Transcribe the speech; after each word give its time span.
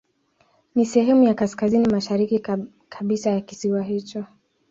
Ni 0.75 0.85
sehemu 0.85 1.23
ya 1.23 1.33
kaskazini 1.33 1.85
mashariki 1.87 2.39
kabisa 2.89 3.29
ya 3.29 3.41
kisiwa 3.41 3.83
hicho. 3.83 4.25